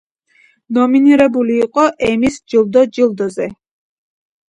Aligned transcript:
ნომინირებული 0.77 1.59
იყო 1.67 1.85
ემის 2.09 2.43
ჯილდო 2.51 2.87
ჯილდოზე. 2.99 3.51